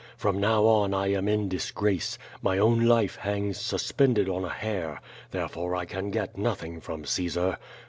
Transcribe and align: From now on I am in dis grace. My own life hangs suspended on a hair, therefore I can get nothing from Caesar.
From 0.17 0.39
now 0.39 0.65
on 0.65 0.95
I 0.95 1.11
am 1.11 1.27
in 1.27 1.47
dis 1.47 1.69
grace. 1.69 2.17
My 2.41 2.57
own 2.57 2.87
life 2.87 3.17
hangs 3.17 3.59
suspended 3.59 4.27
on 4.27 4.43
a 4.43 4.49
hair, 4.49 4.99
therefore 5.29 5.75
I 5.75 5.85
can 5.85 6.09
get 6.09 6.39
nothing 6.39 6.79
from 6.81 7.05
Caesar. 7.05 7.59